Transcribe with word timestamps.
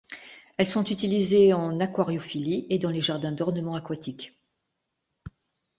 Elles 0.57 0.65
sont 0.65 0.83
utilisées 0.85 1.53
en 1.53 1.79
aquariophilie 1.79 2.65
et 2.71 2.79
dans 2.79 2.89
les 2.89 3.03
jardins 3.03 3.31
d'ornement 3.33 3.75
aquatiques. 3.75 4.33